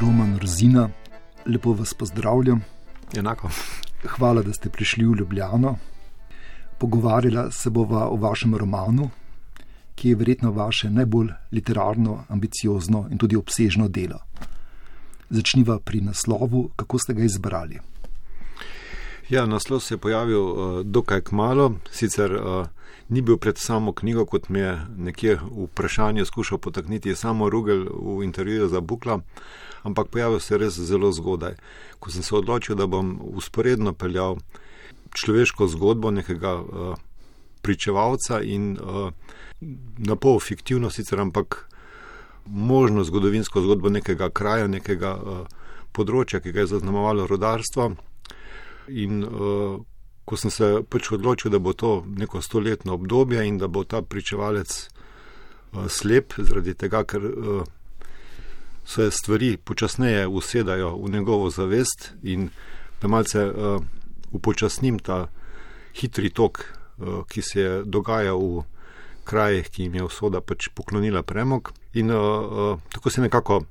[0.00, 0.88] Roman Rozina,
[1.46, 2.60] lepo vas pozdravljam.
[3.16, 3.48] Enako.
[4.08, 5.76] Hvala, da ste prišli v Ljubljano.
[6.78, 9.10] Pogovarjala se bova o vašem romanu,
[9.94, 14.18] ki je verjetno vaše najbolj literarno, ambiciozno in tudi obsežno delo.
[15.30, 17.80] Začniva pri naslovu, kako ste ga izbrali.
[19.30, 22.66] Ja, naslov se je pojavil uh, dokaj kmalo, sicer uh,
[23.08, 27.86] ni bil pred samo knjigo, kot mi je nekje v vprašanju skušal potakniti samo Rugel
[27.94, 29.20] v intervjuju za Bukla,
[29.82, 31.54] ampak pojavil se je res zelo zgodaj,
[32.00, 34.36] ko sem se odločil, da bom usporedno peljal
[35.14, 36.98] človeško zgodbo nekega uh,
[37.62, 39.12] pričevalca in uh,
[39.98, 41.70] na pol fiktivno sicer, ampak
[42.46, 45.46] možno zgodovinsko zgodbo nekega kraja, nekega uh,
[45.92, 47.92] področja, ki ga je zaznamovalo rodarstvo.
[48.90, 49.80] In uh,
[50.24, 54.02] ko sem se pač odločil, da bo to neko stoletno obdobje in da bo ta
[54.02, 54.88] pričevalec
[55.72, 57.62] uh, slep, zaradi tega, ker uh,
[58.84, 62.48] se stvari počasneje usedajo v njegovo zavest in
[63.02, 63.82] da malce uh,
[64.32, 65.26] upočasnim ta
[65.94, 66.64] hitri tok,
[66.98, 68.64] uh, ki se je dogajal v
[69.24, 71.72] krajih, ki jim je usoda pač poklonila premog.
[71.94, 73.62] In uh, uh, tako se je nekako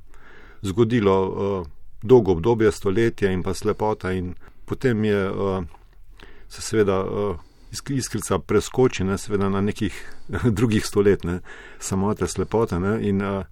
[0.62, 1.68] zgodilo uh,
[2.02, 4.12] dolgo obdobje, stoletje in pa slepota.
[4.12, 4.36] In
[4.70, 5.64] potem je uh,
[6.50, 7.38] se seveda uh,
[7.90, 9.96] iskrica preskoči, ne, seveda na nekih
[10.58, 11.42] drugih stoletjih,
[11.80, 12.80] samo te slepote.
[12.80, 13.46] Ne, in uh,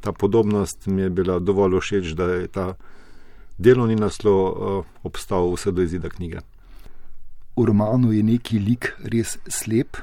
[0.00, 2.66] ta podobnost mi je bila dovolj všeč, da je ta
[3.58, 6.44] delovni naslov uh, obstal vse do izida knjige.
[7.58, 9.98] V romanu je neki lik res slep,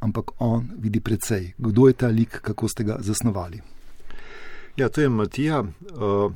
[0.00, 1.52] ampak on vidi precej.
[1.58, 3.60] Kdo je ta lik, kako ste ga zasnovali?
[4.76, 5.62] Ja, to je Matija.
[5.62, 6.32] Uh,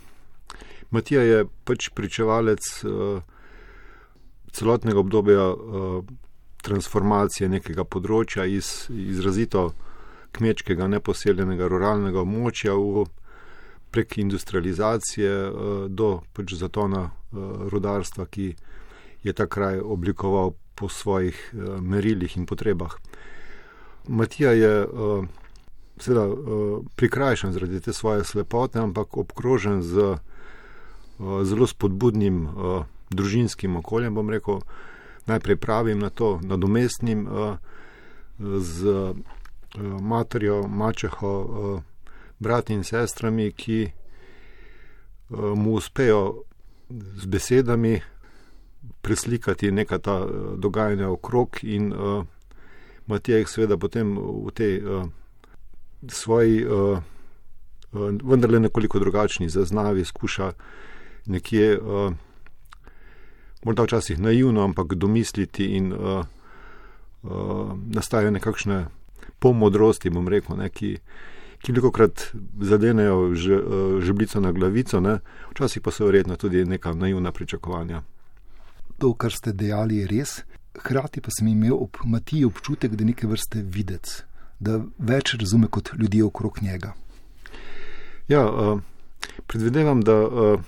[0.90, 3.22] Matija je pač pričevalec uh,
[4.54, 6.04] celotnega obdobja uh,
[6.64, 9.72] transformacije nekega področja iz izrazito
[10.34, 13.04] kmečkega, neposeljenega ruralnega območja v
[13.94, 18.54] prek industrializacije uh, do pač zatona uh, rudarstva, ki
[19.24, 22.96] je ta kraj oblikoval po svojih uh, merilih in potrebah.
[24.08, 25.28] Matija je uh,
[25.98, 30.18] seveda uh, prikrajšan zaradi te svoje slepote, ampak obkrožen z uh,
[31.46, 32.82] zelo spodbudnim uh,
[33.16, 34.60] družinskim okoljem, bom rekel,
[35.26, 37.56] najprej pravim na to, nadomestnim uh,
[38.60, 39.16] z uh,
[40.00, 41.82] materjo, mačeho, uh,
[42.38, 43.90] brati in sestrami, ki
[45.30, 46.42] mu uspejo
[46.90, 48.00] z besedami
[49.00, 50.26] preslikati neka ta
[50.56, 52.24] dogajanja okrog in uh,
[53.06, 55.08] Matija jih seveda potem v tej uh,
[56.08, 57.02] svoji, uh,
[58.24, 60.52] vendarle nekoliko drugačni zaznavi, skuša
[61.26, 62.12] nekje, uh,
[63.64, 66.24] morda včasih naivno, ampak domisliti in uh,
[67.22, 68.86] uh, nastajajo nekakšne
[69.38, 70.98] pomodrosti, bom rekel, ne, ki,
[71.64, 72.30] ki veliko krat
[72.60, 75.18] zadenejo že, uh, žeblico na glavico, ne,
[75.52, 78.02] včasih pa so verjetno tudi neka naivna pričakovanja.
[78.98, 80.42] To, kar ste dejali, je res.
[80.74, 84.22] Hrati pa sem imel ob Matiji občutek, da je neke vrste videc,
[84.58, 86.94] da več razume kot ljudje okrog njega.
[88.28, 88.80] Ja, uh,
[89.46, 90.60] predvidevam, da uh,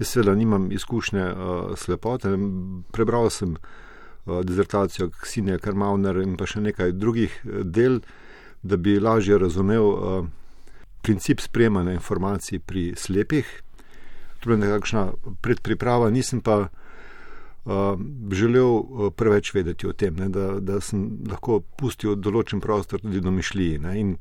[0.00, 2.32] jaz seveda nimam izkušnje uh, slepote.
[2.92, 8.00] Prebral sem uh, dizertacijo Ksinja Karmauner in pa še nekaj drugih del,
[8.62, 10.24] da bi lažje razumel uh,
[11.04, 13.48] princip sprejemanja informacij pri slepih.
[14.40, 15.04] To je nekakšna
[15.44, 18.00] predpriprava, nisem pa uh,
[18.32, 23.78] želel preveč vedeti o tem, ne, da, da sem lahko pustil določen prostor tudi domišljiji.
[23.84, 24.16] Ne, in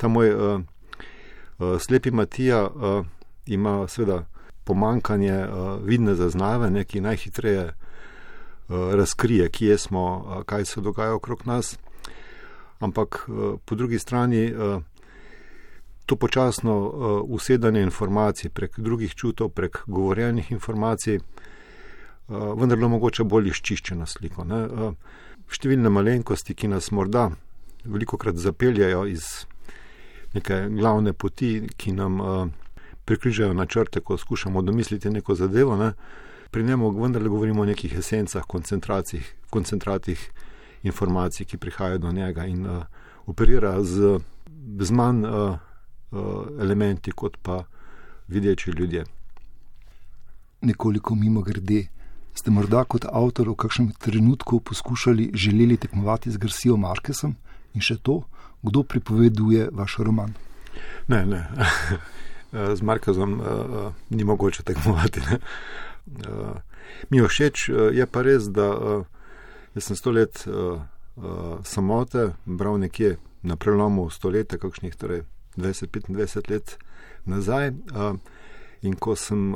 [0.00, 3.04] ta moj uh, uh, slepi Matija uh,
[3.46, 4.22] ima seveda
[4.64, 11.14] pomankanje uh, vidne zaznave, ne, ki najhitreje uh, razkrije, kje smo, uh, kaj se dogaja
[11.14, 11.78] okrog nas.
[12.80, 14.52] Ampak uh, po drugi strani.
[14.54, 14.82] Uh,
[16.06, 16.90] To počasno uh,
[17.30, 21.22] usedanje informacij prek drugih čutov, prek govorjenih informacij, uh,
[22.28, 24.44] uh, vendarle mogoče bolj izčiščeno sliko.
[24.48, 24.60] Ne?
[24.66, 24.94] Uh,
[25.52, 27.30] številne malenkosti, ki nas morda
[27.84, 29.26] veliko krat zapeljajo iz
[30.36, 32.44] neke glavne poti, ki nam uh,
[33.04, 35.76] prekrižajo načrte, ko skušamo domisliti neko zadevo.
[35.76, 35.92] Ne?
[36.50, 38.44] Pri njemu vendarle govorimo o nekih esencah,
[39.50, 40.30] koncentratih
[40.82, 42.82] informacij, ki prihajajo do njega in uh,
[43.26, 44.18] operira z,
[44.80, 45.56] z manj uh,
[46.10, 47.64] uh, elementi kot pa
[48.28, 49.04] videči ljudje.
[50.60, 51.86] Nekoliko mimo grede,
[52.34, 57.34] Ste morda kot avtor v kakšnem trenutku poskušali želeli tekmovati z Garcijo Markesom
[57.74, 58.22] in še to,
[58.62, 60.32] kdo pripoveduje vaš roman?
[61.08, 61.42] Ne, ne.
[62.52, 63.46] z Markezom uh,
[64.10, 65.20] ni mogoče tekmovati.
[66.06, 66.56] Uh,
[67.10, 69.04] mi všeč, uh, je pa res, da uh,
[69.78, 70.82] sem sto let uh,
[71.16, 75.24] uh, samote, bral nekje na prelomu stoletja, kakšnih torej
[75.56, 76.76] 20-25 let
[77.26, 77.72] nazaj.
[78.82, 79.54] In ko sem,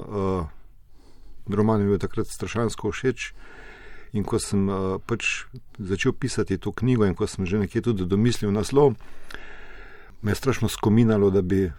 [1.50, 3.32] roman je bil takrat strašansko všeč,
[4.14, 4.66] in ko sem
[5.06, 5.46] pač
[5.78, 8.94] začel pisati to knjigo, in ko sem že nekje tudi domislil naslov,
[10.22, 11.72] me je strašno skominalo, da bi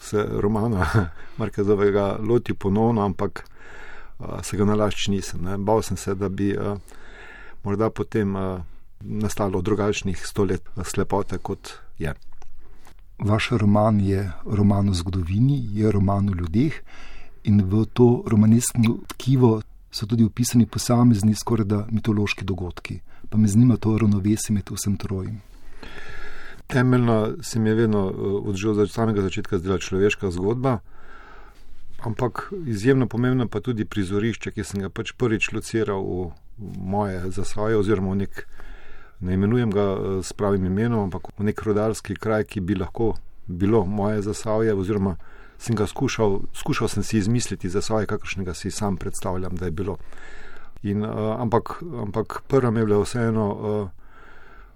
[0.00, 0.86] se romana
[1.38, 3.44] Markezovega loti ponovno, ampak
[4.42, 5.44] se ga nalašč nisem.
[5.44, 5.58] Ne.
[5.58, 6.54] Bal sem se, da bi
[7.64, 8.36] morda potem
[9.00, 12.14] nastalo drugačnih stolet slepote, kot je.
[13.18, 16.80] Vaš roman je roman o zgodovini, je roman o ljudeh,
[17.44, 19.60] in v to romaneskno tkivo
[19.90, 23.00] so tudi opisani posamezni, skoraj da mitološki dogodki.
[23.28, 25.40] Pa me zanima to ravnovesje med vsem trojim.
[26.70, 28.06] Temeljno se mi je vedno
[28.46, 30.78] od samega začetka zdela človeška zgodba,
[32.06, 36.30] ampak izjemno pomembno pa tudi prizorišče, ki sem ga pač prvič lociral v
[36.78, 38.46] moje zasvoje oziroma v nek
[39.20, 43.14] ne imenujem ga eh, s pravim imenom, ampak v nek rodarski kraj, ki bi lahko
[43.46, 45.16] bilo moje zasavje, oziroma
[45.58, 49.96] sem ga skušal, skušal sem si izmisliti zasavje, kakršnega si sam predstavljam, da je bilo.
[50.82, 53.88] In, uh, ampak, ampak prva mi je bila vseeno uh,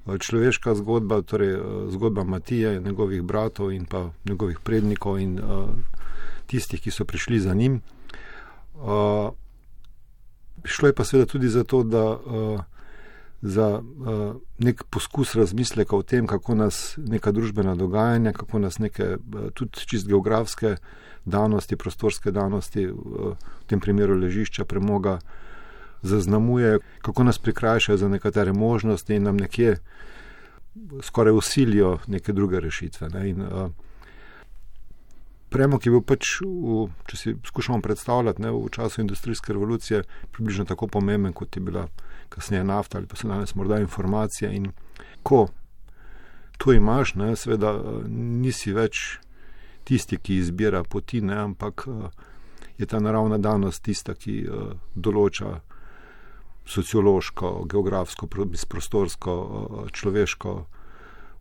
[0.06, 5.68] človeška zgodba, torej uh, zgodba Matije, njegovih bratov in pa njegovih prednikov in uh,
[6.46, 7.80] tistih, ki so prišli za njim.
[8.74, 9.32] Uh,
[10.64, 12.60] šlo je pa seveda tudi za to, da uh,
[13.42, 19.16] za uh, nek poskus razmisleka o tem, kako nas neka družbena dogajanja, kako nas neke
[19.16, 20.76] uh, tudi čist geografske
[21.24, 22.96] danosti, prostorske danosti, uh,
[23.36, 25.18] v tem primeru ležišča, premoga,
[26.04, 29.76] zaznamuje, kako nas prikrajšajo za nekatere možnosti in nam nekje
[31.02, 33.08] skoraj usilijo neke druge rešitve.
[33.08, 33.28] Ne?
[33.30, 33.70] In, uh,
[35.54, 40.00] Premog je bil pač, v, če si skušamo predstavljati, ne, v času industrijske revolucije
[40.34, 41.84] približno tako pomemben, kot je bila
[42.28, 44.50] kasneje nafta ali pa so danes morda informacije.
[44.50, 44.72] In
[45.22, 45.46] ko
[46.58, 47.70] to imaš, ne, seveda
[48.10, 49.20] nisi več
[49.86, 51.86] tisti, ki izbira poti, ne, ampak
[52.78, 54.40] je ta naravna danost tista, ki
[54.94, 55.60] določa
[56.66, 58.26] sociološko, geografsko,
[58.68, 59.34] prostorsko,
[59.92, 60.54] človeško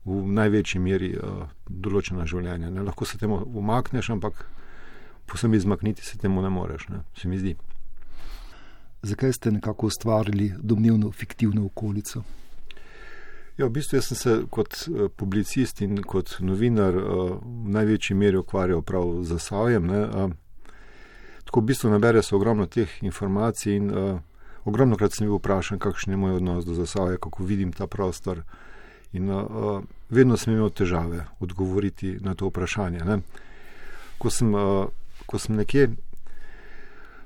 [0.05, 2.71] v največji meri uh, določena življenja.
[2.73, 2.83] Ne?
[2.83, 4.43] Lahko se temu umakneš, ampak
[5.31, 7.03] posebej izmakniti se temu ne moreš, ne?
[7.15, 7.55] se mi zdi.
[9.03, 12.23] Zakaj ste nekako ustvarili domnevno fiktivno okolico?
[13.57, 18.83] Ja, v bistvu sem se kot uh, publicist in kot novinar v največji meri ukvarjal
[18.83, 19.87] prav z Sajem.
[19.87, 20.35] Uh,
[21.47, 24.19] tako v bistvu nabere se ogromno teh informacij in uh,
[24.65, 28.43] ogromno krat sem bil vprašan, kakšen je moj odnos do Zasavja, kako vidim ta prostor.
[29.13, 33.19] In uh, vedno sem imel težave odgovoriti na to vprašanje.
[34.17, 34.87] Ko sem, uh,
[35.25, 35.91] ko sem nekje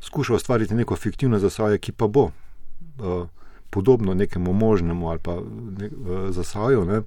[0.01, 3.27] skušal ustvariti neko fiktivno zasavje, ki pa bo uh,
[3.69, 5.39] podobno nekemu možnemu ali pa
[5.79, 7.01] ne, uh, zasavju, ne,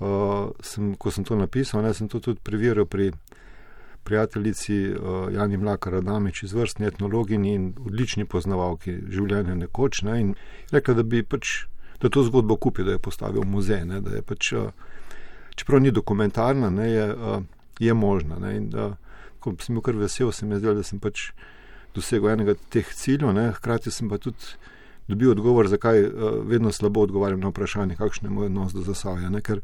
[0.00, 3.12] uh, sem, ko sem to napisal, ne, sem to tudi preveril pri
[4.04, 10.02] prijateljici uh, Jani Mlaka Radamič, izvrstni etnologinji in odlični poznavalki življenja nekoč.
[10.02, 10.34] Ne, in
[10.72, 11.62] rekla, da bi pač
[12.02, 13.84] da to zgodbo kupil, da je postavil muzej.
[13.84, 14.70] Ne, je pač, eh,
[15.54, 17.40] čeprav ni dokumentarna, ne, je, eh,
[17.78, 18.38] je možna.
[18.38, 18.96] Ne, in, da,
[19.40, 21.30] ko sem bil kar vesel, se mi je zdelo, da sem pač
[21.94, 24.56] dosegel enega teh ciljev, ne, hkrati sem pa tudi
[25.08, 26.12] dobil odgovor, zakaj uh,
[26.46, 29.30] vedno slabo odgovarjam na vprašanje, kakšen je moj odnos do zasavja.
[29.30, 29.60] Ne, ker,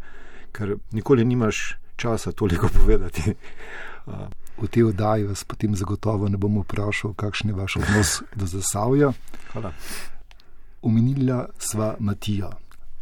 [0.52, 3.34] ker nikoli nimaš časa toliko povedati.
[4.58, 9.12] V tej oddaji vas potem zagotovo ne bom vprašal, kakšen je vaš odnos do zasavja.
[9.52, 9.72] Hvala.
[10.82, 12.50] Omenila sva Matija,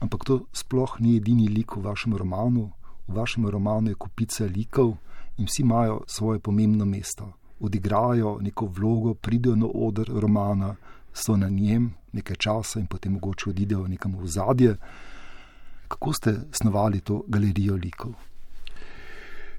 [0.01, 2.71] ampak to sploh ni edini lik v vašem romanu.
[3.09, 4.97] V vašem romanu je kupica likov
[5.39, 7.33] in vsi imajo svoje pomembno mesto.
[7.61, 10.75] Odigrajo neko vlogo, pridejo na oder romana,
[11.13, 14.77] so na njem nekaj časa in potem mogoče odidejo nekam v zadje.
[15.89, 18.13] Kako ste snovali to galerijo likov?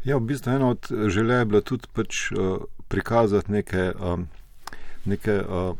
[0.07, 4.27] Ja, v bistvu ena od želja je bila tudi pač, uh, prikazati neke, um,
[5.05, 5.75] neke uh,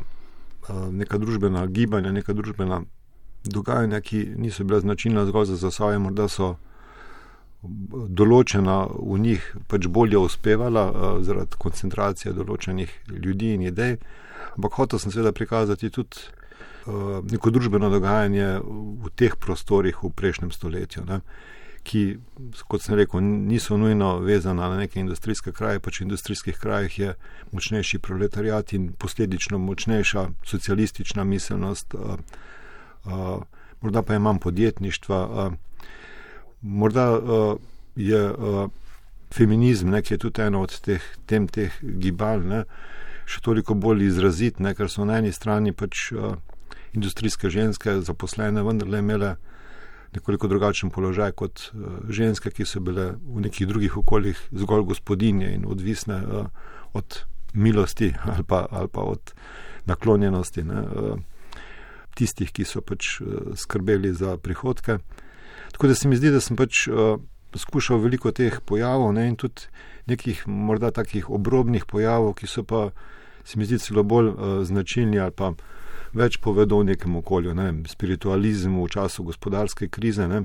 [0.68, 2.82] Eh, neka družbena gibanja, neka družbena
[3.44, 6.56] dogajanja, ki niso bila značilna zgolj za zasavje, morda so
[8.20, 13.96] določena v njih pač bolje uspevala uh, zaradi koncentracije določenih ljudi in idej.
[14.58, 20.52] Ampak hotel sem seveda prikazati tudi uh, neko družbeno dogajanje v teh prostorih v prejšnjem
[20.54, 21.06] stoletju.
[21.08, 21.22] Ne.
[21.88, 22.18] Ki,
[22.68, 27.14] kot sem rekel, niso nujno vezana na neke industrijske kraje, pač v industrijskih krajih je
[27.52, 31.96] močnejši proletariat in posledično močnejša socialistična miselnost,
[33.80, 35.50] morda pa je manj podjetništva,
[36.60, 37.06] morda
[37.96, 38.68] je a,
[39.34, 42.62] feminizm, ne, ki je tudi eno od teh tem teh gibal, ne,
[43.28, 46.10] še toliko bolj izrazit, ne, ker so na eni strani pač
[46.96, 49.36] industrijske ženske zaposlene vendarle imele
[50.14, 51.70] nekoliko drugačen položaj kot
[52.08, 56.22] ženske, ki so bile v nekih drugih okoljih zgolj gospodinje in odvisne
[56.92, 57.18] od
[57.54, 59.34] milosti ali pa, ali pa od
[59.86, 60.84] naklonjenosti ne,
[62.16, 63.20] tistih, ki so pač
[63.56, 64.98] skrbeli za prihodke.
[65.72, 66.88] Tako da se mi zdi, da sem pač
[67.56, 69.68] skušal veliko teh pojavov ne, in tudi
[70.08, 72.88] nekih morda takih obrobnih pojavov, ki so pa
[73.44, 75.52] se mi zdi celo bolj uh, značilni ali pa
[76.12, 80.44] več povedo v nekem okolju, ne, spiritualizem v času gospodarske krize, ne,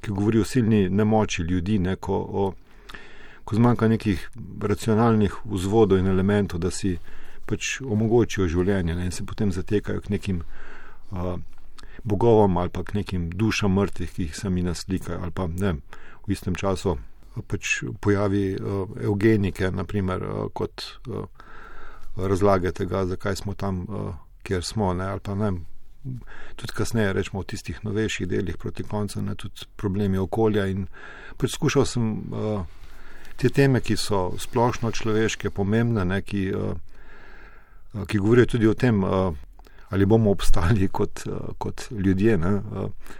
[0.00, 2.44] ki govori o silni nemoči ljudi, ne, ko, o,
[3.44, 4.28] ko zmanjka nekih
[4.62, 6.96] racionalnih vzvodov in elementov, da si
[7.50, 11.36] pač omogočijo življenje ne, in se potem zatekajo k nekim uh,
[12.04, 15.80] bogovom ali pa k nekim dušam mrtvih, ki jih sami naslikajo ali pa ne,
[16.26, 16.96] v istem času
[17.50, 21.26] pač pojavi uh, eugenike, naprimer, uh, kot uh,
[22.16, 25.52] razlage tega, zakaj smo tam, uh, kjer smo, ne, ali pa ne.
[26.56, 30.66] Tudi kasneje, rečemo v tistih novejših delih proti koncu, ne, tudi problemi okolja.
[30.66, 30.86] In
[31.36, 32.64] poskušal sem uh,
[33.36, 39.04] te teme, ki so splošno človeške, pomembne, ne, ki, uh, ki govorijo tudi o tem,
[39.04, 39.34] uh,
[39.90, 42.38] ali bomo obstali kot, uh, kot ljudje.
[42.38, 43.18] Ne, uh,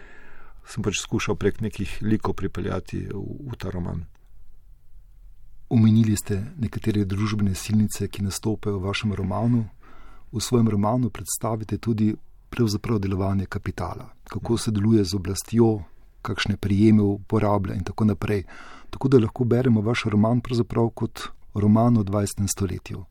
[0.70, 4.04] sem pač skušal prek nekih likov pripeljati v, v ta roman.
[5.70, 9.66] Omenili ste nekatere družbene silnice, ki nastopajo v vašem romanu.
[10.32, 12.14] V svojem romanu predstavite tudi
[12.98, 15.82] delovanje kapitala, kako se deluje z oblastjo,
[16.22, 18.44] kakšne prijeme uporablja in tako naprej.
[18.90, 20.40] Tako da lahko beremo vaš roman
[20.90, 21.20] kot
[21.54, 22.46] roman o 20.
[22.46, 23.04] stoletju.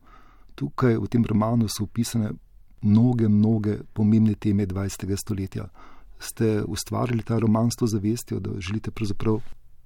[0.55, 2.31] Tukaj v tem romanu so opisane
[2.81, 5.15] mnoge, mnoge pomembne teme 20.
[5.17, 5.67] stoletja
[6.19, 8.91] ste ustvarili ta roman s to zavestjo, da želite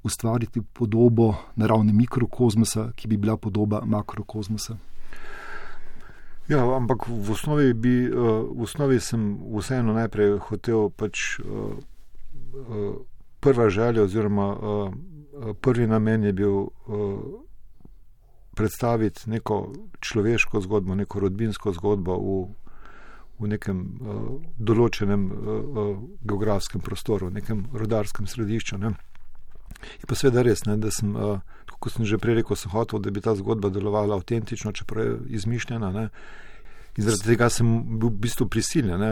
[0.03, 4.77] ustvariti podobo naravne mikrokozmosa, ki bi bila podoba makrokozmosa?
[6.47, 8.12] Ja, ampak v osnovi, bi, eh,
[8.51, 12.93] v osnovi sem vseeno najprej hotel pač eh, eh,
[13.39, 14.55] prva želja oziroma
[15.62, 16.67] prvi namen je bil
[18.55, 22.35] predstaviti neko človeško zgodbo, neko rodbinsko zgodbo v
[23.39, 23.79] v nekem
[24.55, 25.25] določenem
[26.23, 28.77] geografskem prostoru, nekem rodarskem središču.
[28.77, 28.93] Ne.
[30.00, 31.41] Je pa seveda res, ne, da sem, uh,
[31.83, 35.19] kot sem že prej rekel, sem hotel, da bi ta zgodba delovala avtentično, čeprav je
[35.39, 35.91] izmišljena.
[35.91, 36.07] Ne.
[36.97, 39.11] In zaradi tega sem bil v bistvu prisiljen ne,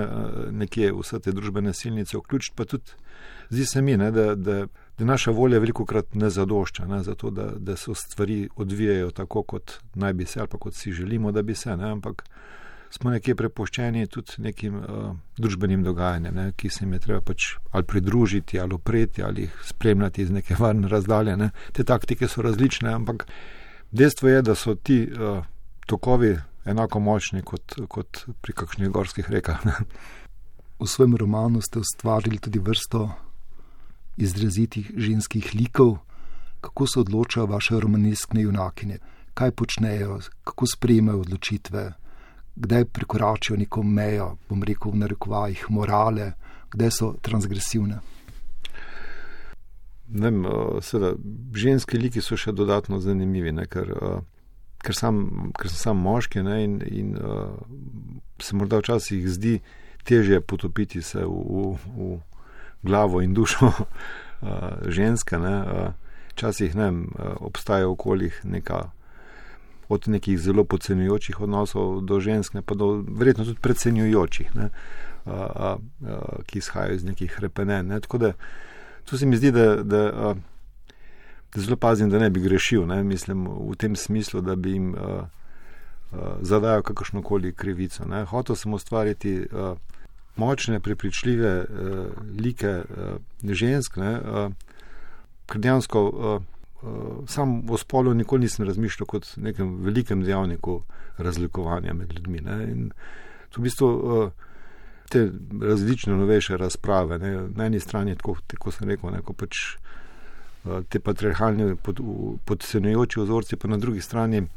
[0.54, 2.94] nekje vse te družbene silnice vključiti, pa tudi
[3.50, 4.58] zdi se mi, ne, da, da,
[4.98, 9.12] da naša volja veliko krat ne zadošča ne, za to, da, da se stvari odvijajo
[9.12, 11.76] tako, kot naj bi se ali pa kot si želimo, da bi se.
[11.78, 12.24] Ne, ampak
[12.92, 17.56] smo nekje prepuščeni tudi nekim uh, družbenim dogajanjem, ne, ki se jim je treba pač
[17.72, 21.38] ali pridružiti, ali opreti, ali jih spremljati iz neke varne razdalje.
[21.38, 21.50] Ne.
[21.72, 23.28] Te taktike so različne, ampak
[23.92, 25.46] dejstvo je, da so ti uh,
[25.88, 29.66] tokovi enako močni kot, kot pri kakšnih gorskih rekah.
[29.66, 29.74] Ne.
[30.82, 33.10] V svojem romanu ste ustvarili tudi vrsto
[34.18, 35.98] izrazitih ženskih likov,
[36.62, 38.98] kako se odločajo vaše romaneskne junakine,
[39.34, 42.01] kaj počnejo, kako sprejemajo odločitve
[42.56, 46.34] kdaj prekoračijo neko mejo, bom rekel, v narekovajih morale,
[46.72, 48.00] kdaj so transgresivne.
[50.14, 51.16] Ne, eh, seveda,
[51.56, 54.20] ženski liki so še dodatno zanimivi, ne, ker, eh,
[54.84, 57.54] ker, sam, ker sem sam moški ne, in, in uh,
[58.42, 59.60] se morda včasih zdi
[60.04, 62.18] težje potopiti se v, v, v
[62.82, 63.70] glavo in dušo
[64.98, 65.38] ženske.
[66.32, 66.74] Včasih
[67.46, 68.90] obstaja v okoljih neka
[69.92, 74.70] od nekih zelo podcenjujočih odnosov do žensk, ne, pa do verjetno tudi predcenjujočih, ne,
[75.26, 75.76] a, a,
[76.08, 77.88] a, ki izhajajo iz nekih repenen.
[77.88, 78.00] Ne.
[78.00, 78.34] Tako da
[79.06, 80.34] tu se mi zdi, da, da, a,
[81.56, 84.96] da zelo pazim, da ne bi grešil, ne, mislim v tem smislu, da bi jim
[84.96, 85.28] a,
[86.12, 88.08] a, zadajal kakršnokoli krivico.
[88.08, 88.24] Ne.
[88.26, 89.76] Hotel sem ustvariti a,
[90.36, 92.08] močne, prepričljive a,
[92.40, 94.50] like a, žensk, ne, a,
[95.52, 96.08] ker dejansko.
[96.08, 96.61] Uh,
[97.28, 100.82] sam o spolu nikoli nisem razmišljal kot nekem velikem dejavniku
[101.18, 102.42] razlikovanja med ljudmi.
[102.42, 102.64] Ne?
[102.72, 102.92] In
[103.50, 104.32] to v bistvu uh,
[105.10, 105.30] te
[105.62, 107.48] različne novejše razprave, ne?
[107.56, 109.60] na eni strani, tako, tako sem rekel, neko pač
[110.64, 112.02] uh, te patriarhalne pod,
[112.46, 114.48] podcenjujoče ozorce, pa na drugi strani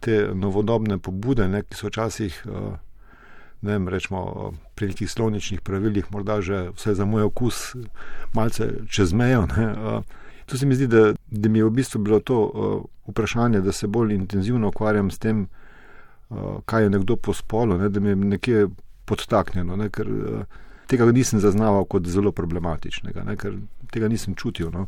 [0.00, 1.62] te novodobne pobude, ne?
[1.62, 2.42] ki so včasih.
[2.48, 2.74] Uh,
[3.64, 7.72] Ne vem, rečemo, pri nekih slovničnih pravilih, morda že vse za moj okus,
[8.36, 9.46] malce čez mejo.
[9.56, 10.02] Ne,
[10.46, 13.72] To se mi zdi, da, da mi je v bistvu bilo to uh, vprašanje, da
[13.72, 15.46] se bolj intenzivno ukvarjam s tem,
[16.28, 18.66] uh, kaj je nekdo po spolu, ne, da mi je nekje
[19.04, 20.44] podtaknjeno, ne, ker uh,
[20.86, 23.56] tega nisem zaznaval kot zelo problematičnega, ne, ker
[23.92, 24.70] tega nisem čutil.
[24.72, 24.86] No.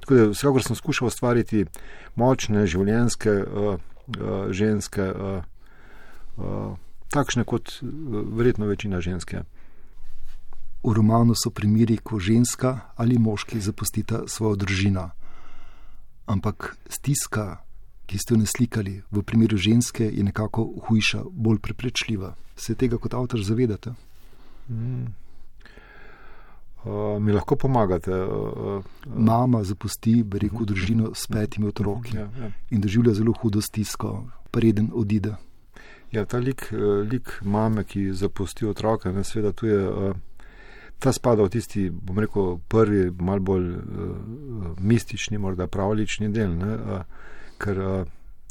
[0.00, 1.64] Tako da vsekakor sem skušal ustvariti
[2.16, 3.80] močne, življenske, uh,
[4.18, 5.44] uh, ženske, uh,
[6.36, 6.72] uh,
[7.14, 7.88] takšne kot uh,
[8.36, 9.44] verjetno večina ženske.
[10.82, 15.10] V romanu so primeri, ko ženska ali moški zapustita svojo družino.
[16.26, 17.62] Ampak stiska,
[18.06, 22.34] ki ste jo naslikali v primeru ženske, je nekako hujša, bolj preprečljiva.
[22.56, 23.94] Se tega kot avtor zavedate?
[24.68, 25.06] Mm.
[26.84, 28.10] Uh, mi lahko pomagate.
[28.10, 30.66] Uh, uh, Mama zapusti, rekel, mhm.
[30.66, 32.50] družino s petimi otroki ja, ja.
[32.70, 35.36] in doživlja zelo hudo stisko, preden odide.
[36.12, 36.66] Ja, ta lik,
[37.08, 39.78] lik mame, ki zapusti otroka, ne, seveda tu je.
[39.88, 40.16] Uh,
[41.02, 43.78] Ta spada v tisti, bom rekel, prvi, malo bolj uh,
[44.78, 48.02] mistični, morda pravlični del, ne, uh, ker uh,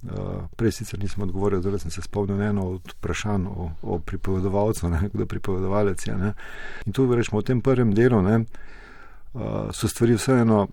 [0.02, 4.00] Uh, prej sicer nisem odgovoril, zdaj sem se spomnil na eno od vprašanj o, o
[4.00, 6.16] pripovedovalcu, ne, kdo pripovedovalec je.
[6.18, 6.34] Ne.
[6.90, 10.68] In tu rečemo v tem prvem delu, ne, uh, so stvari vseeno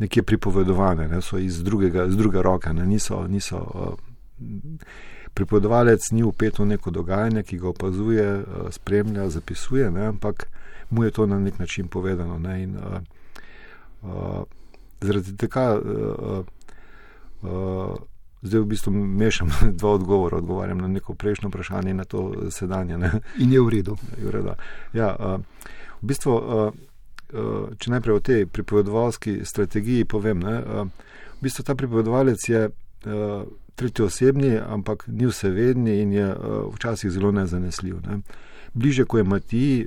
[0.00, 3.20] nekje pripovedovane, ne, so iz, drugega, iz druge roke, ne, niso.
[3.28, 3.92] niso uh,
[5.34, 10.48] pripovedovalec ni upet v neko dogajanje, ki ga opazuje, uh, spremlja, zapisuje, ne, ampak
[10.92, 12.38] mu je to na nek način povedano.
[12.38, 13.00] Ne, in, uh,
[14.02, 14.42] uh,
[15.00, 15.80] zaradi tega.
[15.80, 16.44] Uh,
[17.42, 17.96] uh,
[18.42, 22.98] Zdaj v bistvu mešam dva odgovora, odgovarjam na neko prejšnjo vprašanje in na to sedanje.
[22.98, 23.10] Ne.
[23.38, 23.96] In je v redu.
[24.18, 24.54] Je v, redu.
[24.92, 25.14] Ja,
[26.00, 26.34] v bistvu,
[27.78, 30.58] če najprej o tej pripovedovalski strategiji povem, ne,
[31.38, 32.66] v bistvu ta pripovedovalec je
[33.74, 36.26] tretji osebni, ampak ni vsevedni in je
[36.74, 38.00] včasih zelo nezanesljiv.
[38.06, 38.20] Ne.
[38.74, 39.86] Bliže, ko je Matiji,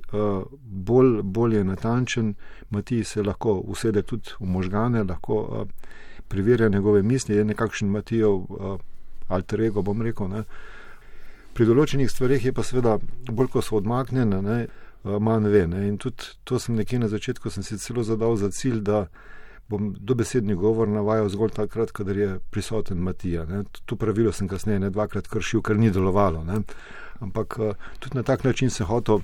[0.62, 2.34] bolj, bolj je natančen,
[2.70, 5.66] Matiji se lahko usede tudi v možgane, lahko
[6.28, 8.80] preverja njegove misli, je nekakšen Matijev uh,
[9.28, 10.28] alter ego, bom rekel.
[10.30, 10.44] Ne.
[11.54, 12.98] Pri določenih stvarih je pa seveda
[13.30, 15.66] bolj, ko so odmaknjene, ne, uh, manj ve.
[15.72, 15.86] Ne.
[15.88, 19.06] In tudi to sem nekje na začetku, sem si celo zadal za cilj, da
[19.70, 23.46] bom dobesedni govor navajal zgolj takrat, kadar je prisoten Matija.
[23.46, 23.64] Ne.
[23.86, 26.44] To pravilo sem kasneje ne dvakrat kršil, ker ni delovalo.
[26.44, 26.62] Ne.
[27.20, 29.20] Ampak uh, tudi na tak način se hotel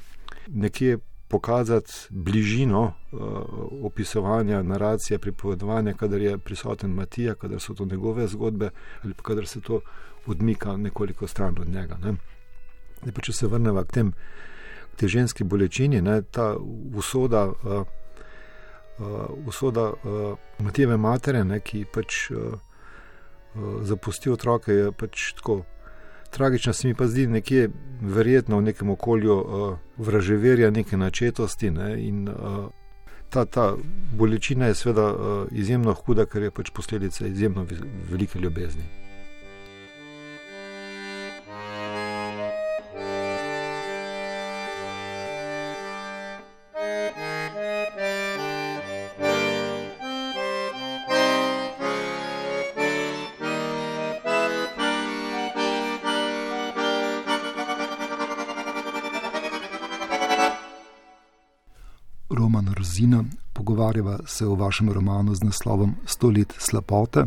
[0.48, 3.20] nekje pokazati bližino uh,
[3.84, 8.70] opisovanja, naracije, pripovedovanja, kadar je prisoten Matija, kadar so to njegove zgodbe
[9.04, 9.82] ali pa kadar se to
[10.26, 11.98] odmika nekoliko stran od njega.
[12.04, 12.16] Ne.
[13.06, 14.04] Ne, pa, če se vrnemo k,
[14.94, 16.56] k tej ženski bolečini, ne, ta
[16.94, 17.88] usoda, uh,
[19.46, 22.54] usoda uh, Matijeve matere, ne, ki pač uh,
[23.56, 25.62] uh, zapusti otroke, je pač tako
[26.32, 27.70] tragična se mi pa zdi nekje
[28.02, 31.72] verjetno v nekem okolju uh, vraževerja, neke načetosti.
[31.72, 32.70] Ne, in, uh,
[33.30, 33.76] ta, ta
[34.14, 37.66] bolečina je seveda uh, izjemno huda, ker je pač posledica izjemno
[38.10, 38.84] velike ljubezni.
[63.92, 67.26] Pogovarjava se o vašem romanu z naslovom Sto let slabote.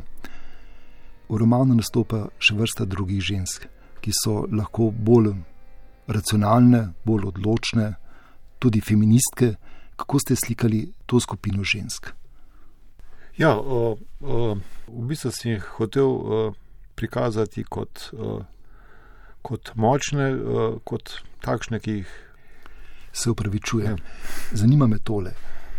[1.29, 3.66] V romanu nastopa še vrsta drugih žensk,
[4.00, 5.35] ki so lahko bolj
[6.09, 7.94] racionalne, bolj odločne,
[8.59, 9.57] tudi feministke.
[9.96, 12.12] Kako ste slikali to skupino žensk?
[13.37, 14.57] Ja, o, o,
[14.88, 16.53] v bistvu sem jih hotel o,
[16.94, 18.40] prikazati kot, o,
[19.42, 22.14] kot močne, o, kot takšne, ki jih
[23.12, 23.98] se upravičujem.
[23.98, 24.57] Ja.
[24.57, 25.35] Zanima me tole,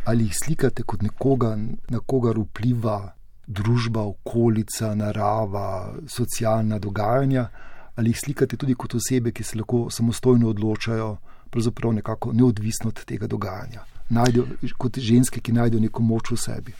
[0.06, 1.56] ali jih slikate kot nekoga,
[1.89, 3.13] na kogar vpliva
[3.48, 7.48] družba, okolica, narava, socialna dogajanja,
[7.96, 11.15] ali jih slikate tudi kot osebe, ki se lahko samostojno odločajo,
[11.52, 13.86] pravzaprav nekako neodvisno od tega dogajanja.
[14.10, 14.46] Najdejo,
[14.78, 16.76] kot ženske, ki najdejo neko moč v sebi.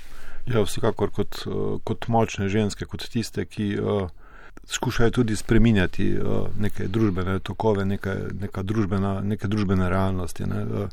[0.46, 1.42] Ja, vsekakor kot,
[1.84, 3.74] kot močne ženske, kot tiste, ki.
[3.80, 4.22] Uh
[4.66, 10.46] skušajo tudi spreminjati uh, neke družbene tokove, neke, neka družbena, neke družbene realnosti.
[10.46, 10.64] Ne.
[10.66, 10.90] Uh,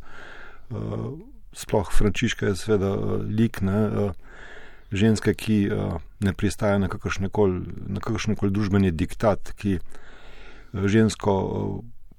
[0.70, 1.06] uh,
[1.52, 4.12] sploh Frančiška je seveda uh, lik, ne, uh,
[4.92, 9.78] ženske, ki uh, ne pristaja na kakršne koli družbeni diktat, ki
[10.72, 11.32] žensko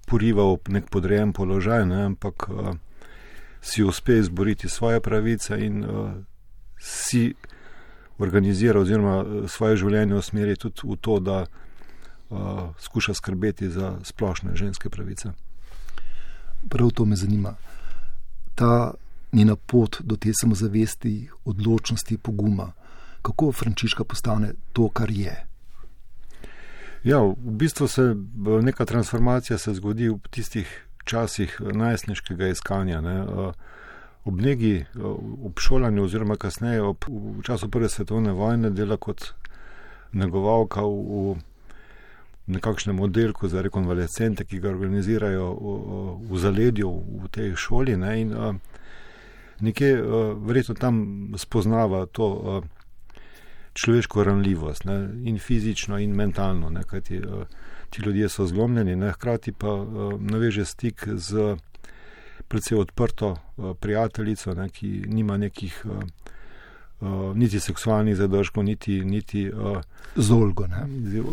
[0.06, 2.46] poriva v nek podrejen položaj, ne, ampak
[3.64, 5.86] si uspe izboriti svoje pravice in
[6.78, 7.34] si
[8.18, 11.46] organizira oziroma eh, svoje življenje usmeri tudi v to, da
[12.82, 15.36] skuša skrbeti za splošne ženske pravice.
[16.70, 17.52] Prav to me zanima.
[18.58, 18.94] Ta
[19.34, 22.72] njena pot do te samozavesti, odločnosti, poguma,
[23.22, 25.36] kako Frančiška postane to, kar je.
[27.04, 28.16] Ja, v bistvu se
[28.62, 33.02] neka transformacija se zgodi v tistih časih najstniškega iskanja.
[33.02, 33.22] Ne.
[33.24, 33.54] Uh,
[34.26, 35.02] ob negi, eh,
[35.46, 39.34] ob šolanju, oziroma kasneje, ob, v času Prve svetovne vojne, dela kot
[40.14, 41.36] negovalka v, v
[42.48, 45.76] nekakšnem oddelku za rekonvalescente, ki ga organizirajo v,
[46.32, 46.92] v zaledju
[47.24, 47.98] v tej šoli.
[47.98, 48.34] Ne, in,
[49.60, 50.02] nekje
[50.46, 51.04] verjetno tam
[51.38, 52.62] spoznava to
[53.74, 57.22] človeško ranljivost, ne, in fizično, in mentalno, ne, kajti
[57.90, 59.86] ti ljudje so zlomljeni, ne, hkrati pa
[60.20, 61.56] naveže stik z
[62.48, 63.36] predvsej odprto
[63.80, 66.04] prijateljico, ne, ki nima nekih uh,
[67.36, 69.82] niti seksualnih zadržkov, niti, niti uh,
[70.16, 70.68] zolgo.
[70.68, 70.86] Ne?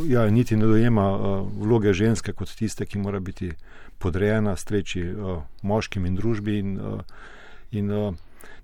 [0.09, 3.53] Ja, niti ne dojema uh, vloge ženske kot tiste, ki mora biti
[3.99, 6.59] podrejena streči uh, moškim in družbi.
[6.59, 7.01] In, uh,
[7.71, 8.15] in, uh,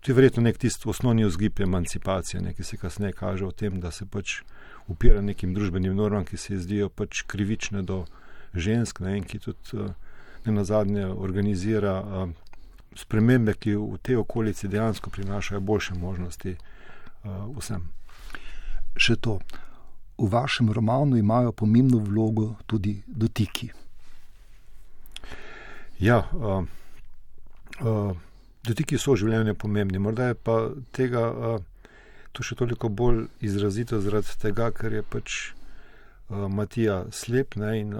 [0.00, 3.80] to je verjetno nek tisti osnovni vzgib emancipacije, ne, ki se kasneje kaže v tem,
[3.80, 4.40] da se pač
[4.86, 8.04] upira nekim družbenim normam, ki se zdijo pač krivične do
[8.54, 9.92] žensk ne, in ki tudi uh,
[10.46, 12.00] ne na zadnje organizira.
[12.02, 12.34] Uh,
[12.96, 17.82] Spremembe, ki v tej okolici dejansko prinašajo boljše možnosti uh, vsem.
[18.96, 19.34] Še to.
[20.16, 23.68] V vašem romanu imajo pomembno vlogo tudi dotiki.
[26.00, 26.64] Ja, uh,
[27.84, 28.16] uh,
[28.66, 30.56] dotiki so v življenju pomembni, morda je pa
[30.96, 31.24] tega
[32.36, 35.36] to še toliko bolj izrazito zaradi tega, ker je pač
[36.28, 37.94] Matija slep ne, in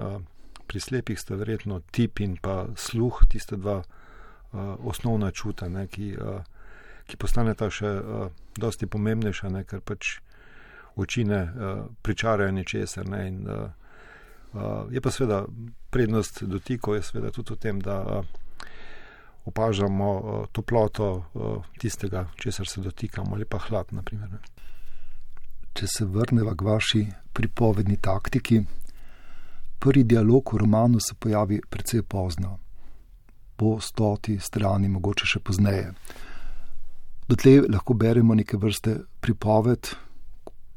[0.67, 3.79] pri slepih sta verjetno tip in pa sluh, tiste dva
[4.53, 6.15] osnovna čuta, ne, ki.
[7.07, 8.23] Ki postaneta še uh,
[8.59, 10.17] dosti pomembnejša, ne, ker pač
[10.99, 13.07] oči ne uh, pričarajo ničesar.
[13.07, 15.45] Ne, in, uh, je pa seveda
[15.89, 18.27] prednost dotikov, je seveda tudi v tem, da uh,
[19.47, 23.91] opažamo uh, toploto uh, tistega, česar se dotikamo, ali pa hlad.
[23.91, 24.37] Naprimer,
[25.77, 28.63] Če se vrnemo k vaši pripovedni taktiki,
[29.79, 32.57] prvi dialog v romanu se pojavi precej pozno,
[33.55, 35.91] po stoti strani, mogoče še pozneje.
[37.29, 39.91] Dotlej lahko beremo neke vrste pripoved,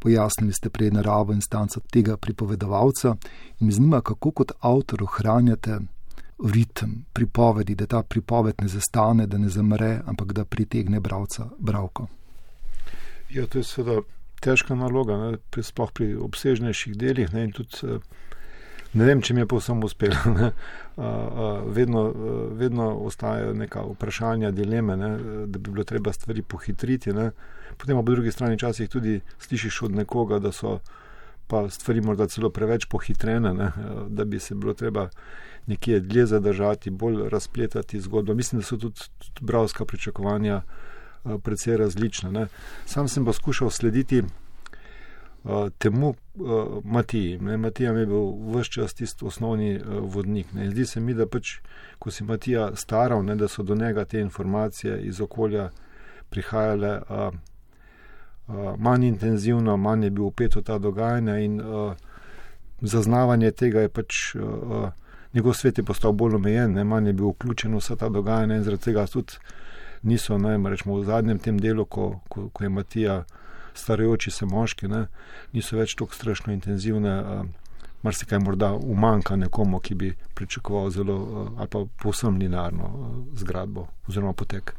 [0.00, 3.14] pojasnili ste prej naravo in stanco tega pripovedovalca
[3.60, 5.78] in me zanima, kako kot avtor ohranjate
[6.44, 12.06] ritem pripovedi, da ta pripoved ne zastane, da ne zamre, ampak da pritegne bralca, bralko.
[13.30, 14.02] Ja, to je seveda
[14.40, 17.82] težka naloga, ne, sploh pri obsežnejših delih ne, tudi.
[17.82, 18.20] Uh,
[18.90, 20.16] Ne vem, če mi je povsem uspelo.
[21.76, 22.00] Vedno,
[22.58, 25.10] vedno ostajajo neka vprašanja, dileme, ne?
[25.46, 27.14] da bi bilo treba stvari pohitriti.
[27.14, 27.30] Ne?
[27.78, 30.80] Potem pa po drugi strani časih tudi slišiš od nekoga, da so
[31.46, 33.70] pa stvari morda celo preveč pohitrene, ne?
[34.08, 35.06] da bi se bilo treba
[35.66, 38.34] nekje dlje zadržati, bolj razpletati zgodbo.
[38.34, 40.62] Mislim, da so tudi, tudi bravska pričakovanja
[41.42, 42.30] precej različna.
[42.30, 42.46] Ne?
[42.86, 44.22] Sam sem pa skušal slediti
[45.44, 46.14] uh, temu uh,
[46.84, 47.38] Matiji.
[47.38, 50.52] Ne, Matija je bil vse čas tisti osnovni uh, vodnik.
[50.52, 50.70] Ne.
[50.70, 51.58] Zdi se mi, da pač,
[51.98, 55.70] ko si Matija staral, ne, da so do njega te informacije iz okolja
[56.30, 57.34] prihajale uh,
[58.48, 61.94] uh, manj intenzivno, manj je bil upet v ta dogajanja in uh,
[62.80, 64.34] zaznavanje tega je pač.
[64.34, 64.90] Uh,
[65.34, 68.56] Njegov svet je postal bolj omejen, ne, manj je bil vključen v vsa ta dogajanja
[68.56, 69.38] in zaradi tega tudi
[70.02, 73.38] niso, ne, rečemo, v zadnjem tem delu, ko, ko, ko je Matija uh,
[73.74, 75.06] starajoči se moški, ne,
[75.52, 77.16] niso več tako strašno intenzivne.
[78.00, 81.16] Mar se kaj morda umanka nekomu, ki bi pričakoval zelo
[81.58, 82.86] ali pa povsem linearno
[83.36, 84.72] zgradbo oziroma potek.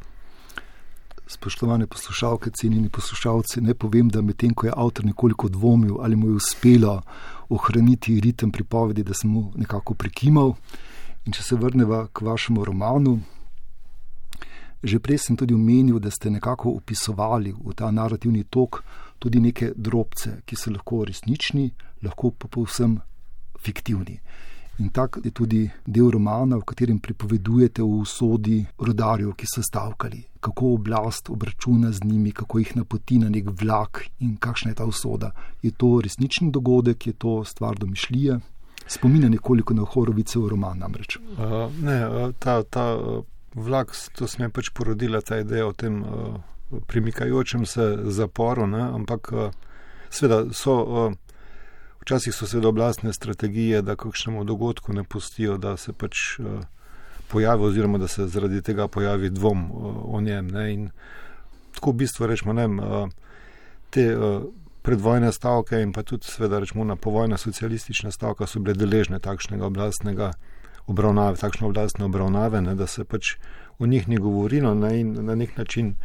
[1.30, 6.32] Spoštovane poslušalke, cenjeni poslušalci, ne povem, da medtem ko je avtor nekoliko dvomil, ali mu
[6.32, 6.96] je uspelo
[7.52, 10.56] ohraniti ritem pripovedi, da sem mu nekako prekimal.
[11.26, 13.20] In če se vrneva k vašemu romanu,
[14.82, 18.82] Že prej sem tudi omenil, da ste nekako upisovali v ta narativni tok
[19.22, 21.70] tudi neke drobce, ki so lahko resnični,
[22.02, 22.98] lahko pa povsem
[23.62, 24.18] fiktivni.
[24.82, 30.24] In tak je tudi del romana, v katerem pripovedujete o usodi rodarjev, ki so stavkali,
[30.42, 34.88] kako oblast obračuna z njimi, kako jih napoti na nek vlak in kakšna je ta
[34.90, 35.32] usoda.
[35.62, 38.40] Je to resnični dogodek, je to stvar domišljije?
[38.88, 41.20] Spominja nekoliko na horovice v roman namreč.
[41.38, 42.02] Uh, ne,
[42.40, 42.98] ta, ta
[43.54, 46.40] vlak, to se mi je pač porodila ta ideja o tem uh,
[46.88, 48.82] premikajočem se zaporu, ne?
[48.82, 49.52] ampak uh,
[50.10, 50.80] seveda so.
[50.82, 51.20] Uh,
[52.02, 56.62] Včasih so seveda oblastne strategije, da kakšnemu dogodku ne pustijo, da se pač uh,
[57.28, 60.48] pojavi, oziroma da se zaradi tega pojavi dvom uh, o njem.
[60.48, 60.74] Ne?
[60.74, 60.90] In
[61.76, 63.10] tako v bistvu rečemo, ne, uh,
[63.90, 64.08] te
[64.82, 69.66] predvojne stavke in pa tudi, seveda, rečemo, na povojna socialistična stavka so bile deležne takšnega
[69.66, 70.32] oblastnega
[70.88, 73.36] obravnave, takšne oblastne obravnave, ne, da se pač
[73.80, 75.96] o njih ni govorilo ne, in na nek način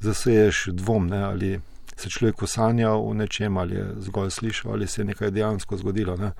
[0.00, 1.60] zaseješ dvom, ne, ali
[2.04, 6.16] se človek osanja o nečem, ali je zgolj slišal, ali se je nekaj dejansko zgodilo.
[6.16, 6.32] Ne.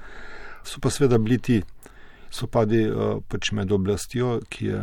[0.65, 1.63] So pa seveda bili ti
[2.31, 4.83] sopadi uh, pač med oblastjo, ki je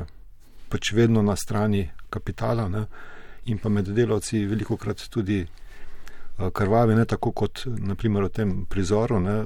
[0.69, 2.85] pač vedno na strani kapitala ne,
[3.45, 8.59] in pa med delavci veliko krat tudi uh, krvavi, ne tako kot naprimer v tem
[8.65, 9.19] prizoru.
[9.19, 9.39] Ne,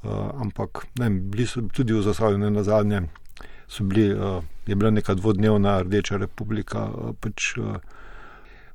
[0.00, 3.02] Uh, ampak ne, bili so tudi v zasavju, ne na zadnje,
[3.84, 4.06] bili,
[4.66, 6.86] je bila neka dvodnevna Rdeča republika.
[7.20, 7.50] Pač,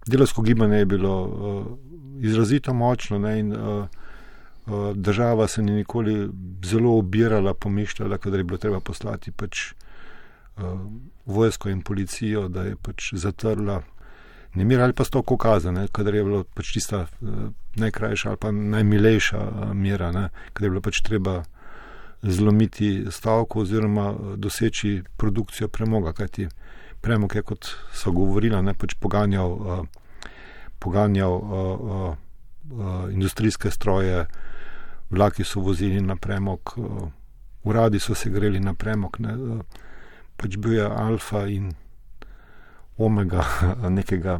[0.07, 1.77] delovsko gibanje je bilo
[2.21, 3.53] izrazito močno ne, in
[4.95, 6.29] država se ni nikoli
[6.63, 9.73] zelo obirala, pomišljala, da je bilo treba poslati pač
[11.25, 13.81] vojsko in policijo, da je pač zatrla
[14.55, 17.29] nemir ali pa sto kokazane, kadar je bilo pač tista uh,
[17.75, 20.11] najkrajša ali pa najmilejša uh, mera,
[20.53, 21.43] kadar je bilo pač treba
[22.21, 26.47] zlomiti stavko oziroma uh, doseči produkcijo premoga, kajti
[27.05, 29.85] premog je, kot so govorila, ne pač poganjal, uh,
[30.81, 32.15] poganjal uh, uh,
[32.73, 34.25] uh, industrijske stroje,
[35.13, 37.07] vlaki so vozili na premog, uh,
[37.63, 39.85] uradi so se greli na premog, ne, uh,
[40.35, 41.71] pač bil je alfa in
[42.97, 43.45] omega
[43.99, 44.39] nekega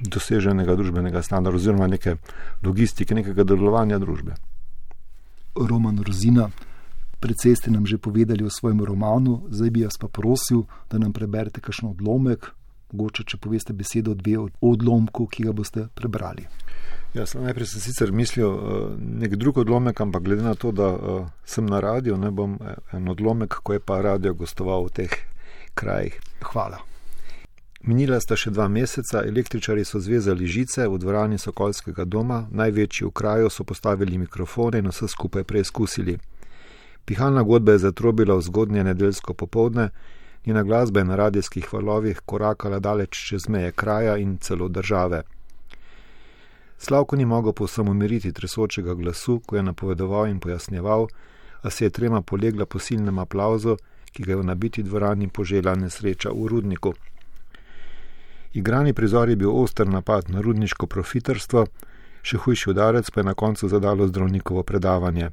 [0.00, 2.16] doseženega družbenega standarda, oziroma neke
[2.64, 4.36] logistike, nekega delovanja družbe.
[5.56, 6.48] Roman Rozina,
[7.20, 11.12] predvsej ste nam že povedali o svojem romanu, zdaj bi jaz pa prosil, da nam
[11.12, 12.50] preberete kakšen odlomek,
[12.92, 16.46] mogoče če poveste besedo dve o odlomku, ki ga boste prebrali.
[17.14, 18.60] Jaz najprej sem sicer mislil uh,
[18.98, 22.78] nek drug odlomek, ampak glede na to, da uh, sem na radiju, ne bom eh,
[22.96, 25.16] en odlomek, ko je pa radio gostoval v teh
[25.74, 26.20] krajih.
[26.52, 26.78] Hvala.
[27.82, 33.14] Minila sta še dva meseca, električari so zvezali žice v dvorani Sokolskega doma, največji v
[33.16, 36.18] kraju so postavili mikrofone in vse skupaj preizkusili.
[37.04, 39.88] Pihalna godba je zatrobila v zgodnje nedeljsko popovdne,
[40.46, 45.22] njena glasba je na radijskih valovih korakala daleč čez meje kraja in celo države.
[46.78, 51.06] Slavko ni mogel povsem umiriti tresočega glasu, ko je napovedoval in pojasnjeval,
[51.62, 53.76] a se je trema polegla po silnem aplauzu,
[54.12, 56.94] ki ga je v nabiti dvorani požela nesreča v rudniku.
[58.52, 61.66] Igrani prizor je bil oster napad na rudniško profiterstvo,
[62.22, 65.30] še hujši udarec pa je na koncu zadalo zdravnikovo predavanje.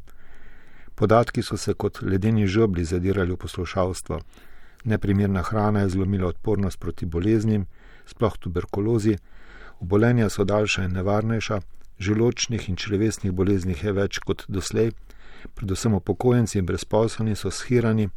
[0.98, 4.20] Podatki so se kot ledeni žobli zadirali v poslušalstvo.
[4.84, 7.66] Neprimerna hrana je zlomila odpornost proti boleznim,
[8.06, 9.18] sploh tuberkulozi,
[9.80, 11.60] obolenja so daljša in nevarnejša,
[12.00, 14.92] želočnih in črevesnih boleznih je več kot doslej,
[15.56, 18.10] predvsem upokojenci in brezposelni so shirani,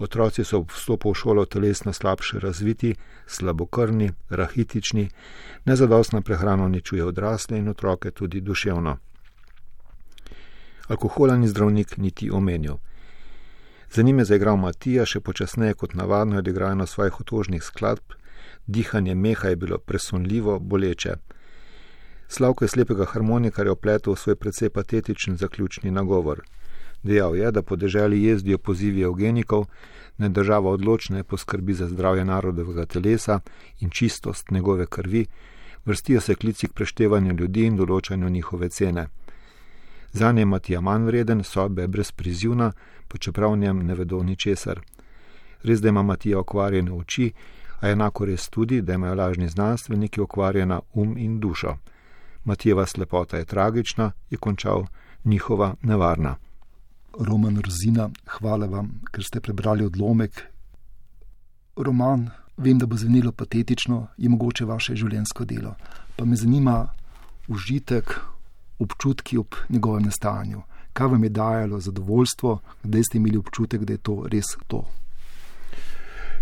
[0.00, 2.94] Otroci so ob vstopu v šolo telesno slabše razviti,
[3.26, 5.10] slabokrni, rahitični,
[5.64, 8.96] nezadostna prehrana uničuje odrasle in otroke tudi duševno.
[10.90, 12.74] Alkohola ni zdravnik niti omenil.
[13.90, 18.16] Za njim je zaigral Matija, še počasneje kot navadno je odigral na svojih otožnih skladb,
[18.66, 21.14] dihanje meha je bilo presunljivo, boleče.
[22.28, 26.42] Slavko je slepega harmonikarja opletel v svoj precej patetičen zaključni nagovor.
[27.02, 29.68] Dejal je, da po deželi jezdijo pozivi evgenikov,
[30.18, 33.40] da država odločne poskrbi za zdravje narodovega telesa
[33.78, 35.26] in čistost njegove krvi,
[35.84, 39.06] vrstijo se klici k preštevanju ljudi in določanju njihove cene.
[40.12, 42.72] Za je Matija manj vreden, sodbe brez prizivna,
[43.08, 44.80] pa čeprav njem ne vedo ničesar.
[45.62, 47.32] Res, da ima Matija okvarjene oči,
[47.80, 51.76] a enako res tudi, da imajo lažni znanstveniki okvarjena um in dušo.
[52.44, 54.84] Matijeva slepota je tragična, je končal
[55.24, 56.36] njihova nevarna.
[57.18, 60.42] Roman Rozina, hvala vam, ker ste prebrali odlomek.
[61.76, 65.74] Roman, vem, da bo zvenelo patetično, je mogoče vaše življenjsko delo.
[66.16, 66.88] Pa me zanima
[67.48, 68.14] užitek,
[68.80, 70.62] občutki ob njegovem nastajanju.
[70.92, 74.84] Kaj vam je dajalo zadovoljstvo, da ste imeli občutek, da je to res to?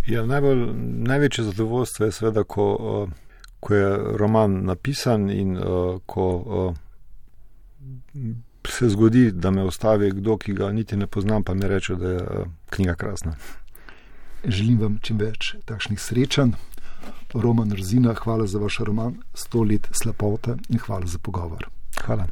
[0.06, 0.72] Ja, najbolj,
[1.04, 3.08] največje zadovoljstvo je seveda, ko,
[3.60, 5.58] ko je roman napisan in
[6.06, 6.74] ko
[8.68, 12.08] se zgodi, da me ustavi kdo, ki ga niti ne poznam, pa mi reče, da
[12.08, 12.26] je
[12.70, 13.36] knjiga krasna.
[14.44, 16.52] Želim vam čim več takšnih srečanj.
[17.34, 21.68] Roman Rzina, hvala za vaš roman Sto let slepote in hvala za pogovor.
[22.04, 22.26] Hvala.